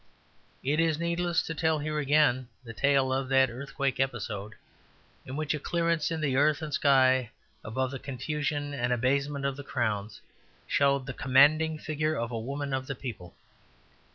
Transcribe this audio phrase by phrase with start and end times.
[0.63, 4.55] It is needless to tell here again the tale of that earthquake episode
[5.27, 7.29] in which a clearance in the earth and sky,
[7.63, 10.19] above the confusion and abasement of the crowns,
[10.65, 13.35] showed the commanding figure of a woman of the people.